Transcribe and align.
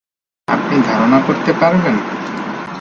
আপনি 0.47 0.75
ধারণা 0.87 1.19
করতে 1.27 1.51
পারবেন? 1.53 1.95